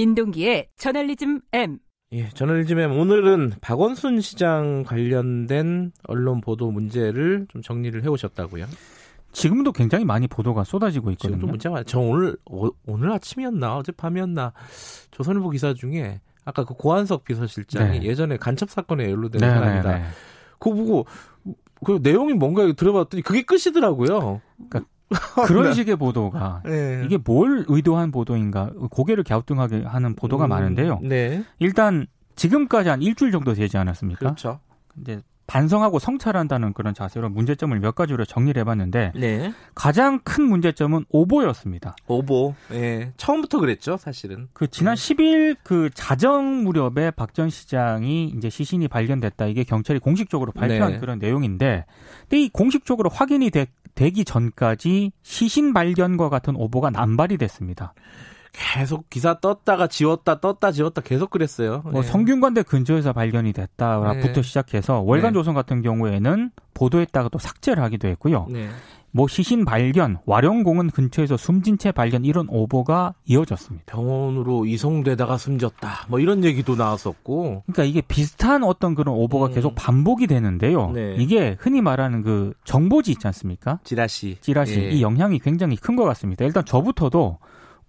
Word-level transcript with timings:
민동기의 0.00 0.68
저널리즘 0.76 1.40
M. 1.52 1.78
예, 2.12 2.28
저널리즘 2.30 2.78
M 2.78 2.98
오늘은 2.98 3.52
박원순 3.60 4.22
시장 4.22 4.82
관련된 4.82 5.92
언론 6.04 6.40
보도 6.40 6.70
문제를 6.70 7.46
좀 7.50 7.60
정리를 7.60 8.02
해오셨다고요? 8.02 8.64
지금도 9.32 9.72
굉장히 9.72 10.06
많이 10.06 10.26
보도가 10.26 10.64
쏟아지고 10.64 11.10
있거든요. 11.12 11.36
지금도 11.36 11.46
문제가 11.48 11.74
많아요. 11.74 11.84
저 11.84 12.00
오늘 12.00 12.36
오, 12.46 12.70
오늘 12.86 13.12
아침이었나 13.12 13.76
어젯밤이었나 13.76 14.54
조선일보 15.10 15.50
기사 15.50 15.74
중에 15.74 16.20
아까 16.46 16.64
그 16.64 16.72
고한석 16.72 17.24
비서실장이 17.24 18.00
네. 18.00 18.06
예전에 18.06 18.38
간첩 18.38 18.70
사건에 18.70 19.04
연루된 19.04 19.38
네, 19.38 19.50
사람이다. 19.50 19.92
네, 19.92 19.98
네. 19.98 20.04
그거 20.58 20.74
보고 20.74 21.06
그 21.84 22.00
내용이 22.02 22.32
뭔가 22.32 22.72
들어봤더니 22.72 23.22
그게 23.22 23.42
끝이더라고요. 23.42 24.40
그러니까 24.56 24.90
그런 25.46 25.64
네. 25.64 25.72
식의 25.74 25.96
보도가 25.96 26.62
네. 26.64 27.02
이게 27.04 27.18
뭘 27.18 27.64
의도한 27.68 28.10
보도인가 28.10 28.70
고개를 28.90 29.24
갸우뚱하게 29.24 29.84
하는 29.84 30.14
보도가 30.14 30.46
음, 30.46 30.48
많은데요. 30.50 31.00
네. 31.02 31.44
일단 31.58 32.06
지금까지 32.36 32.88
한 32.88 33.02
일주일 33.02 33.32
정도 33.32 33.52
되지 33.52 33.76
않았습니까? 33.76 34.18
그렇죠. 34.20 34.60
이제 35.00 35.20
반성하고 35.50 35.98
성찰한다는 35.98 36.72
그런 36.74 36.94
자세로 36.94 37.28
문제점을 37.28 37.76
몇 37.80 37.96
가지로 37.96 38.24
정리를 38.24 38.60
해봤는데 38.60 39.10
네. 39.16 39.52
가장 39.74 40.20
큰 40.20 40.44
문제점은 40.44 41.06
오보였습니다. 41.08 41.96
오보. 42.06 42.54
예. 42.70 43.12
처음부터 43.16 43.58
그랬죠, 43.58 43.96
사실은. 43.96 44.46
그 44.52 44.68
지난 44.68 44.94
네. 44.94 45.14
10일 45.14 45.56
그 45.64 45.90
자정 45.92 46.62
무렵에 46.62 47.10
박 47.10 47.30
전 47.32 47.48
시장이 47.48 48.32
이제 48.36 48.50
시신이 48.50 48.88
발견됐다. 48.88 49.46
이게 49.46 49.62
경찰이 49.64 49.98
공식적으로 50.00 50.52
발표한 50.52 50.94
네. 50.94 50.98
그런 50.98 51.18
내용인데, 51.18 51.84
근데 52.22 52.40
이 52.40 52.48
공식적으로 52.48 53.08
확인이 53.08 53.50
되, 53.50 53.66
되기 53.94 54.24
전까지 54.24 55.12
시신 55.22 55.72
발견과 55.72 56.28
같은 56.28 56.54
오보가 56.56 56.90
남발이 56.90 57.38
됐습니다. 57.38 57.94
계속 58.52 59.08
기사 59.10 59.38
떴다가 59.40 59.86
지웠다 59.86 60.40
떴다 60.40 60.72
지웠다 60.72 61.00
계속 61.02 61.30
그랬어요. 61.30 61.82
뭐 61.84 62.02
네. 62.02 62.08
성균관대 62.08 62.62
근처에서 62.64 63.12
발견이 63.12 63.52
됐다부터 63.52 64.32
네. 64.32 64.42
시작해서 64.42 65.00
월간 65.00 65.32
조선 65.34 65.54
네. 65.54 65.60
같은 65.60 65.82
경우에는 65.82 66.50
보도했다가 66.74 67.28
또 67.30 67.38
삭제를 67.38 67.82
하기도 67.82 68.08
했고요. 68.08 68.46
네. 68.50 68.68
뭐 69.12 69.26
시신 69.26 69.64
발견, 69.64 70.18
와룡공원 70.24 70.90
근처에서 70.90 71.36
숨진 71.36 71.78
채 71.78 71.90
발견 71.90 72.24
이런 72.24 72.46
오보가 72.48 73.14
이어졌습니다. 73.24 73.86
병원으로 73.86 74.66
이송되다가 74.66 75.36
숨졌다. 75.36 76.06
뭐 76.08 76.20
이런 76.20 76.44
얘기도 76.44 76.76
나왔었고. 76.76 77.64
그러니까 77.66 77.82
이게 77.82 78.02
비슷한 78.02 78.62
어떤 78.62 78.94
그런 78.94 79.16
오보가 79.16 79.46
음. 79.46 79.52
계속 79.52 79.74
반복이 79.74 80.28
되는데요. 80.28 80.92
네. 80.92 81.16
이게 81.18 81.56
흔히 81.58 81.80
말하는 81.80 82.22
그 82.22 82.52
정보지 82.62 83.10
있지 83.10 83.26
않습니까? 83.26 83.80
지라시. 83.82 84.36
지라시. 84.40 84.78
예. 84.80 84.90
이 84.90 85.02
영향이 85.02 85.40
굉장히 85.40 85.74
큰 85.76 85.96
것 85.96 86.04
같습니다. 86.04 86.44
일단 86.44 86.64
저부터도 86.64 87.38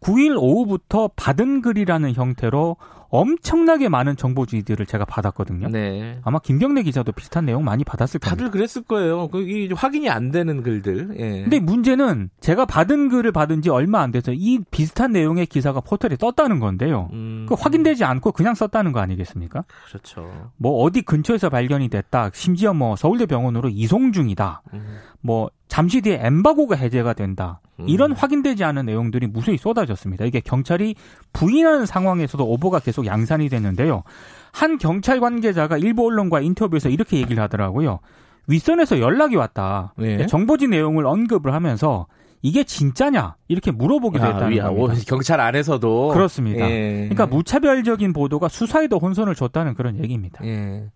9일 0.02 0.36
오후부터 0.38 1.12
받은 1.16 1.62
글이라는 1.62 2.14
형태로 2.14 2.78
엄청나게 3.12 3.90
많은 3.90 4.16
정보지들을 4.16 4.86
제가 4.86 5.04
받았거든요. 5.04 5.68
네. 5.68 6.20
아마 6.24 6.40
김경래 6.40 6.82
기자도 6.82 7.12
비슷한 7.12 7.46
내용 7.46 7.64
많이 7.66 7.84
받았을 7.84 8.22
거예요. 8.22 8.30
다들 8.30 8.52
그랬을 8.52 8.84
거예요. 8.84 9.28
그게 9.28 9.70
확인이 9.76 10.10
안 10.10 10.32
되는 10.32 10.64
글들. 10.64 11.10
예. 11.20 11.42
근데 11.42 11.60
문제는 11.60 12.30
제가 12.40 12.66
받은 12.66 13.10
글을 13.10 13.34
받은 13.34 13.62
지 13.62 13.70
얼마 13.70 14.00
안 14.00 14.12
돼서 14.12 14.32
이 14.34 14.60
비슷한 14.72 15.12
내용의 15.12 15.48
기사가 15.48 15.82
포털에 15.82 16.16
떴다는 16.16 16.60
건데요. 16.60 17.10
음. 17.12 17.46
그 17.50 17.56
확인되지 17.56 18.06
않고 18.06 18.32
그냥 18.32 18.56
썼다는 18.56 18.94
거 18.94 19.02
아니겠습니까? 19.02 19.66
그렇죠. 19.90 20.50
뭐 20.56 20.82
어디 20.82 21.02
근처에서 21.02 21.50
발견이 21.50 21.90
됐다. 21.90 22.32
심지어 22.34 22.74
뭐 22.74 22.96
서울대 22.96 23.26
병원으로 23.26 23.68
이송 23.68 24.14
중이다. 24.14 24.62
음. 24.74 25.00
뭐 25.20 25.50
잠시 25.68 26.00
뒤에 26.00 26.20
엠바고가 26.22 26.78
해제가 26.78 27.12
된다. 27.14 27.60
음. 27.82 27.90
이런 27.90 28.12
확인되지 28.14 28.64
않은 28.64 28.86
내용들이 28.86 29.28
무수히 29.28 29.58
쏟아졌습니다. 29.58 30.26
이게 30.26 30.40
경찰이 30.40 30.96
부인하는 31.34 31.86
상황에서도 31.86 32.44
오보가 32.46 32.80
계속 32.80 33.06
양산이 33.06 33.50
됐는데요. 33.50 34.04
한 34.52 34.78
경찰 34.78 35.20
관계자가 35.20 35.78
일부 35.78 36.06
언론과 36.08 36.42
인터뷰에서 36.42 36.90
이렇게 36.90 37.18
얘기를 37.18 37.42
하더라고요. 37.44 38.00
윗선에서 38.48 39.00
연락이 39.00 39.36
왔다. 39.36 39.94
네. 39.98 40.26
정보지 40.26 40.68
내용을 40.68 41.06
언급을 41.06 41.54
하면서 41.54 42.08
이게 42.42 42.64
진짜냐 42.64 43.36
이렇게 43.48 43.72
물어보기도 43.72 44.24
아, 44.24 44.28
했다는 44.28 44.60
아, 44.62 44.70
겁니다. 44.70 44.96
경찰 45.08 45.40
안에서도 45.40 46.10
그렇습니다. 46.10 46.70
예. 46.70 47.08
그러니까 47.10 47.28
무차별적인 47.28 48.14
보도가 48.14 48.48
수사에도 48.50 48.98
혼선을 48.98 49.36
줬다는 49.36 49.76
그런 49.76 50.00
얘기입니다. 50.00 50.44
예. 50.44 50.90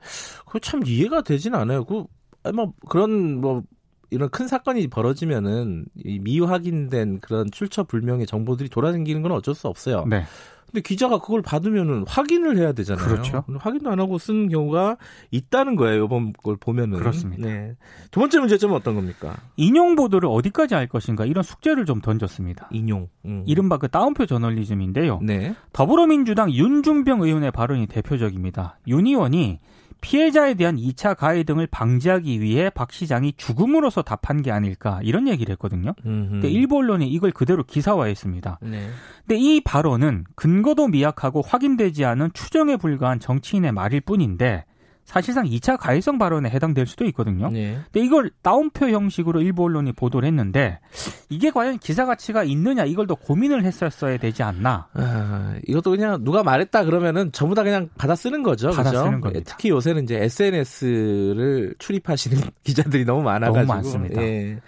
그참 0.48 0.82
이해가 0.86 1.22
되진 1.22 1.54
않아요. 1.54 1.86
그 1.86 2.06
뭐 2.54 2.74
그런 2.90 3.42
뭐 3.42 3.64
이런 4.10 4.30
큰 4.30 4.48
사건이 4.48 4.88
벌어지면은 4.88 5.86
이 6.04 6.20
미확인된 6.20 7.20
그런 7.22 7.50
출처 7.52 7.84
불명의 7.84 8.26
정보들이 8.26 8.70
돌아다니는 8.70 9.22
건 9.22 9.32
어쩔 9.32 9.56
수 9.56 9.68
없어요. 9.68 10.06
네. 10.08 10.24
근데 10.66 10.82
기자가 10.82 11.20
그걸 11.20 11.42
받으면은 11.42 12.04
확인을 12.08 12.58
해야 12.58 12.74
되잖아요. 12.74 13.08
그렇죠. 13.08 13.46
확인도 13.60 13.90
안 13.92 14.00
하고 14.00 14.18
쓴 14.18 14.50
경우가 14.50 14.98
있다는 15.32 15.76
거예요. 15.76 16.06
이번 16.06 16.34
걸 16.34 16.58
보면은. 16.58 17.00
그렇습니다. 17.00 17.48
네. 17.48 17.76
두 18.12 18.20
번째 18.20 18.40
문제점은 18.40 18.76
어떤 18.76 18.96
겁니까? 18.96 19.38
인용 19.56 19.96
보도를 19.96 20.28
어디까지 20.30 20.74
할 20.74 20.88
것인가 20.88 21.26
이런 21.26 21.44
숙제를 21.44 21.86
좀 21.86 22.02
던졌습니다. 22.02 22.68
인용. 22.72 23.08
음. 23.24 23.44
이른바 23.46 23.78
그 23.78 23.88
따옴표 23.88 24.26
저널리즘인데요. 24.26 25.20
네. 25.24 25.56
더불어민주당 25.72 26.52
윤중병 26.52 27.22
의원의 27.22 27.52
발언이 27.52 27.88
대표적입니다. 27.88 28.80
윤 28.88 29.08
의원이 29.08 29.60
피해자에 30.06 30.54
대한 30.54 30.78
2차 30.78 31.18
가해 31.18 31.44
등을 31.44 31.66
방지하기 31.66 32.40
위해 32.40 32.70
박 32.70 32.92
시장이 32.92 33.34
죽음으로써 33.38 34.04
답한 34.04 34.44
게 34.44 34.52
아닐까 34.52 35.00
이런 35.02 35.28
얘기를 35.28 35.52
했거든요. 35.54 35.94
근데 36.04 36.48
일부 36.48 36.78
언론이 36.78 37.08
이걸 37.08 37.32
그대로 37.32 37.64
기사화했습니다. 37.64 38.60
네. 38.62 38.88
근데 39.26 39.40
이 39.42 39.62
발언은 39.62 40.26
근거도 40.36 40.90
미약하고 40.90 41.42
확인되지 41.42 42.06
않은 42.06 42.30
추정에 42.34 42.78
불과한 42.78 43.20
정치인의 43.20 43.72
말일 43.72 44.02
뿐인데 44.02 44.66
사실상 45.06 45.46
2차 45.46 45.78
가해성 45.80 46.18
발언에 46.18 46.50
해당될 46.50 46.88
수도 46.88 47.06
있거든요. 47.06 47.50
네. 47.50 47.78
근데 47.92 48.06
이걸 48.06 48.32
따옴표 48.42 48.90
형식으로 48.90 49.42
일부 49.42 49.64
언론이 49.64 49.94
보도를 49.94 50.28
했는데 50.28 50.80
이게 51.30 51.52
과연 51.52 51.78
기사 51.78 52.06
가치가 52.06 52.44
있느냐 52.44 52.86
이걸 52.86 53.06
더 53.06 53.14
고민을 53.14 53.64
했었어야 53.64 54.18
되지 54.18 54.42
않나. 54.44 54.88
아, 54.94 55.56
이것도 55.68 55.92
그냥 55.92 56.24
누가 56.24 56.44
말했다 56.44 56.84
그러면은 56.86 57.32
전부 57.32 57.54
다 57.54 57.64
그냥 57.64 57.88
받아 57.98 58.16
쓰는 58.16 58.42
거죠. 58.42 58.72
받아 58.72 58.90
그죠? 58.90 59.06
쓰는 59.06 59.22
겁니다. 59.22 59.44
특히 59.46 59.70
요새는 59.70 60.04
이제 60.04 60.18
SNS를 60.24 61.76
출입하시는 61.78 62.42
기자들이 62.66 63.06
너무 63.06 63.22
많아가지고 63.22 63.58
너무 63.58 63.68
많습니다. 63.68 64.22
예. 64.24 64.60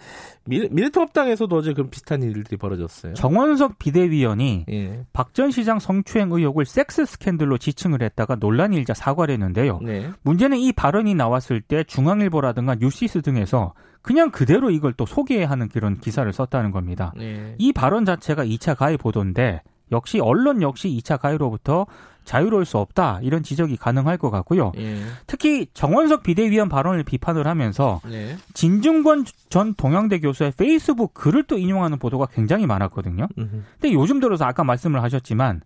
미래통합당에서도 0.48 1.56
어제 1.56 1.74
그런 1.74 1.90
비슷한 1.90 2.24
일들이 2.24 2.58
벌어졌어요. 2.58 3.14
정원석 3.14 3.80
비대위원이 3.80 4.66
예. 4.70 5.06
박 5.14 5.30
전 5.30 5.52
시장 5.52 5.80
성추행 5.80 6.32
의혹을 6.32 6.66
섹스 6.66 7.06
스캔들로 7.06 7.58
지칭을 7.58 8.02
했다가 8.02 8.36
논란이 8.36 8.78
일자 8.78 8.94
사과를 8.94 9.34
했는데요. 9.34 9.80
네. 9.84 10.10
문제는 10.24 10.58
이 10.58 10.72
발언이 10.72 11.16
나왔을 11.16 11.62
때 11.62 11.84
중앙일보라든가 11.84 12.76
뉴시스 12.76 13.22
등에서 13.22 13.74
그냥 14.02 14.32
그대로 14.32 14.70
이걸 14.72 14.94
또 14.94 15.06
소개하는 15.06 15.68
그런 15.70 16.00
기사를 16.00 16.32
썼다는 16.32 16.72
겁니다. 16.72 17.14
네. 17.18 17.56
이 17.58 17.74
발언 17.74 18.06
자체가 18.06 18.46
2차 18.46 18.78
가해 18.78 18.96
보도인데 18.96 19.62
역시 19.92 20.20
언론 20.20 20.62
역시 20.62 20.90
2차 20.90 21.20
가해로부터 21.20 21.86
자유로울 22.26 22.66
수 22.66 22.78
없다 22.78 23.20
이런 23.22 23.42
지적이 23.42 23.78
가능할 23.78 24.18
것 24.18 24.30
같고요. 24.30 24.74
예. 24.78 24.98
특히 25.28 25.68
정원석 25.74 26.24
비대위원 26.24 26.68
발언을 26.68 27.04
비판을 27.04 27.48
하면서 27.48 28.02
예. 28.12 28.36
진중권 28.54 29.26
전 29.50 29.74
동양대 29.76 30.20
교수의 30.20 30.52
페이스북 30.58 31.14
글을 31.14 31.44
또 31.44 31.58
인용하는 31.58 32.00
보도가 32.00 32.26
굉장히 32.26 32.66
많았거든요. 32.66 33.28
음흠. 33.38 33.64
근데 33.80 33.94
요즘 33.94 34.20
들어서 34.20 34.44
아까 34.44 34.66
말씀을 34.66 35.02
하셨지만 35.04 35.62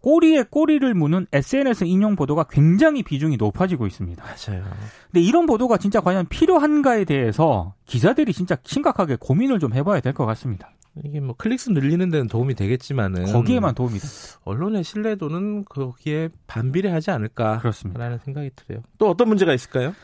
꼬리에 0.00 0.44
꼬리를 0.44 0.94
무는 0.94 1.26
SNS 1.32 1.84
인용 1.84 2.16
보도가 2.16 2.44
굉장히 2.44 3.02
비중이 3.02 3.36
높아지고 3.36 3.86
있습니다. 3.86 4.22
맞아요. 4.22 4.64
근데 5.10 5.20
이런 5.20 5.44
보도가 5.44 5.76
진짜 5.76 6.00
과연 6.00 6.26
필요한가에 6.28 7.04
대해서 7.04 7.74
기자들이 7.84 8.32
진짜 8.32 8.56
심각하게 8.62 9.16
고민을 9.20 9.58
좀 9.58 9.74
해봐야 9.74 10.00
될 10.00 10.14
것 10.14 10.24
같습니다. 10.24 10.70
이게 11.04 11.20
뭐 11.20 11.34
클릭수 11.36 11.72
늘리는 11.72 12.10
데는 12.10 12.28
도움이 12.28 12.54
되겠지만은 12.54 13.32
거기에만 13.32 13.74
도움이 13.74 13.98
돼. 13.98 14.06
언론의 14.44 14.84
신뢰도는 14.84 15.64
거기에 15.66 16.28
반비례하지 16.46 17.10
않을까 17.10 17.58
그렇습니다. 17.58 18.00
라는 18.00 18.18
생각이 18.24 18.50
들어요. 18.56 18.82
또 18.98 19.08
어떤 19.08 19.28
문제가 19.28 19.54
있을까요? 19.54 19.94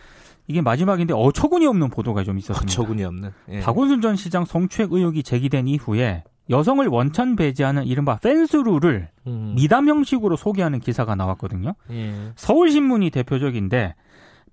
이게 0.47 0.61
마지막인데 0.61 1.15
어처구니 1.15 1.67
없는 1.67 1.91
보도가 1.91 2.23
좀 2.23 2.39
있었습니다. 2.39 2.71
어처구니 2.71 3.05
없는. 3.05 3.31
예. 3.51 3.61
박원순 3.61 4.01
전 4.01 4.17
시장 4.17 4.45
성추행 4.45 4.91
의혹이 4.93 5.23
제기된 5.23 5.69
이후에 5.69 6.25
여성을 6.51 6.87
원천 6.89 7.37
배제하는 7.37 7.85
이른바 7.87 8.19
펜스룰을 8.19 9.09
음. 9.27 9.55
미담 9.57 9.89
형식으로 9.89 10.37
소개하는 10.37 10.81
기사가 10.81 11.15
나왔거든요. 11.15 11.75
예. 11.91 12.13
서울신문이 12.37 13.11
대표적인데 13.11 13.95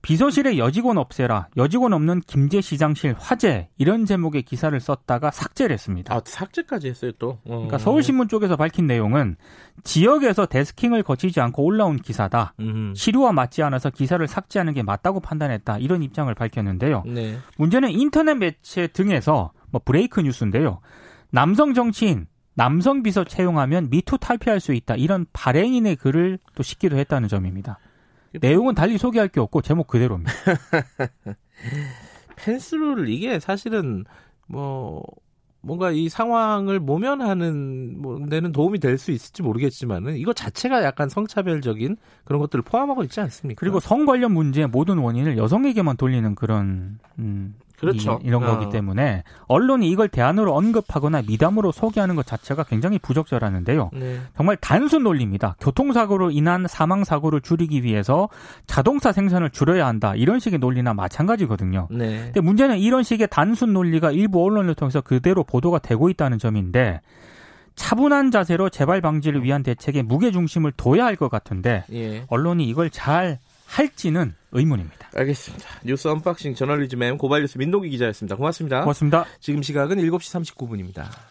비서실에 0.02 0.58
여직원 0.58 0.98
없애라, 0.98 1.50
여직원 1.58 1.94
없는 1.94 2.22
김제시장실 2.22 3.16
화재 3.20 3.70
이런 3.78 4.06
제목의 4.06 4.42
기사를 4.42 4.78
썼다가 4.80 5.30
삭제를 5.30 5.74
했습니다. 5.74 6.16
아 6.16 6.22
삭제까지 6.26 6.88
했어요 6.90 7.12
또. 7.20 7.40
어. 7.46 7.56
그러니까 7.56 7.78
서울신문 7.78 8.28
쪽에서 8.28 8.56
밝힌 8.56 8.88
내용은 8.88 9.36
지역에서 9.84 10.48
데스킹을 10.48 11.04
거치지 11.04 11.40
않고 11.40 11.64
올라온 11.64 11.98
기사다. 11.98 12.54
음. 12.60 12.94
시류와 12.96 13.32
맞지 13.32 13.62
않아서 13.64 13.90
기사를 13.92 14.26
삭제하는 14.28 14.74
게 14.74 14.82
맞다고 14.82 15.20
판단했다. 15.20 15.78
이런 15.78 16.02
입장을 16.02 16.34
밝혔는데요. 16.34 17.04
네. 17.06 17.38
문제는 17.58 17.92
인터넷 17.92 18.34
매체 18.34 18.88
등에서 18.88 19.52
뭐 19.70 19.82
브레이크 19.84 20.20
뉴스인데요. 20.22 20.80
남성 21.30 21.74
정치인 21.74 22.28
남성 22.54 23.04
비서 23.04 23.24
채용하면 23.24 23.90
미투 23.90 24.18
탈피할 24.18 24.60
수 24.60 24.74
있다. 24.74 24.96
이런 24.96 25.26
발행인의 25.32 25.96
글을 25.96 26.40
또 26.56 26.64
싣기도 26.64 26.98
했다는 26.98 27.30
점입니다. 27.30 27.80
내용은 28.40 28.76
달리 28.76 28.98
소개할 28.98 29.28
게 29.28 29.40
없고 29.40 29.62
제목 29.62 29.88
그대로입니다. 29.88 30.32
펜스룰 32.38 33.10
이게 33.10 33.40
사실은 33.40 34.06
뭐 34.48 35.04
뭔가 35.62 35.92
이 35.92 36.10
상황을 36.10 36.80
모면하는 36.80 38.02
뭐 38.02 38.20
데는 38.28 38.52
도움이 38.52 38.80
될 38.80 38.98
수 38.98 39.12
있을지 39.12 39.44
모르겠지만은 39.44 40.18
이거 40.18 40.34
자체가 40.34 40.84
약간 40.84 41.08
성차별적인 41.08 41.98
그런 42.24 42.42
것들을 42.42 42.64
포함하고 42.64 43.04
있지 43.04 43.20
않습니까? 43.22 43.60
그리고 43.60 43.80
성 43.80 44.06
관련 44.06 44.32
문제의 44.34 44.68
모든 44.68 44.98
원인을 44.98 45.38
여성에게만 45.38 45.98
돌리는 45.98 46.36
그런 46.36 47.00
음, 47.20 47.56
그렇죠. 47.82 48.20
이, 48.24 48.30
런 48.30 48.44
어. 48.44 48.46
거기 48.46 48.70
때문에 48.70 49.24
언론이 49.48 49.90
이걸 49.90 50.08
대안으로 50.08 50.56
언급하거나 50.56 51.24
미담으로 51.28 51.72
소개하는 51.72 52.16
것 52.16 52.26
자체가 52.26 52.64
굉장히 52.64 53.00
부적절하는데요. 53.00 53.90
네. 53.94 54.20
정말 54.38 54.56
단순 54.58 55.04
논리입니다. 55.04 55.56
교통사고로 55.60 56.32
인한 56.32 56.68
사망 56.70 57.04
사고를 57.04 57.42
줄이기 57.42 57.84
위해서 57.84 58.30
자동차 58.68 59.12
생산을 59.12 59.50
줄여야 59.50 59.86
한다. 59.86 60.16
이런 60.16 60.40
식의 60.40 60.60
논리나 60.60 60.94
마찬가지거든요. 60.94 61.88
네. 61.92 62.26
근데 62.26 62.40
문제는 62.40 62.78
이런 62.80 63.04
식의 63.04 63.28
단순 63.32 63.74
논리가 63.74 64.12
일부 64.12 64.44
언론을 64.46 64.76
통해서 64.76 65.02
그대로 65.02 65.44
보도가 65.44 65.80
되고 65.80 66.08
있다는 66.10 66.38
점인데 66.38 67.02
차분한 67.76 68.32
자세로 68.32 68.70
재발 68.70 69.02
방지를 69.02 69.44
위한 69.44 69.64
대책에 69.64 70.04
무게 70.04 70.32
중심을 70.32 70.72
둬야 70.74 71.06
할 71.06 71.16
것 71.16 71.30
같은데 71.30 71.84
예. 71.92 72.24
언론이 72.30 72.66
이걸 72.68 72.90
잘 72.90 73.40
할지는 73.72 74.36
의문입니다. 74.52 75.10
알겠습니다. 75.16 75.66
뉴스 75.86 76.08
unboxing 76.10 76.56
저널리즘 76.56 77.02
M 77.02 77.18
고발뉴스 77.18 77.58
민동기 77.58 77.90
기자였습니다. 77.90 78.36
고맙습니다. 78.36 78.82
고맙습니다. 78.82 79.26
지금 79.40 79.62
시각은 79.62 79.98
7시 79.98 80.56
39분입니다. 80.58 81.31